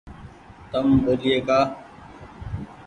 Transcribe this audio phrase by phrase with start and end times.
[0.71, 1.59] تم ٻولئي ڪآ۔